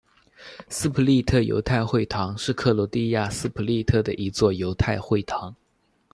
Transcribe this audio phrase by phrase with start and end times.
[0.67, 5.55] 斯普利特犹太会堂是克罗地亚斯普利特的一座犹太会堂。